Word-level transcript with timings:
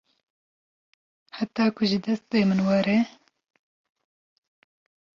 heta 1.37 1.63
ku 1.75 1.81
ji 1.89 1.97
destê 2.05 2.39
min 2.47 2.61
were 2.67 2.97